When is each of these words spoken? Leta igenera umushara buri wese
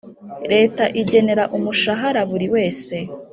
Leta 0.51 0.83
igenera 1.01 1.43
umushara 1.57 2.21
buri 2.29 2.47
wese 2.55 2.95